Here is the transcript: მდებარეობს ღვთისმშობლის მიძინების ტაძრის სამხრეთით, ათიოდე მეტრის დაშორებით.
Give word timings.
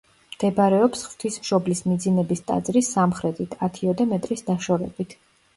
მდებარეობს 0.35 1.03
ღვთისმშობლის 1.09 1.83
მიძინების 1.89 2.41
ტაძრის 2.47 2.89
სამხრეთით, 2.97 3.55
ათიოდე 3.69 4.09
მეტრის 4.15 4.45
დაშორებით. 4.49 5.17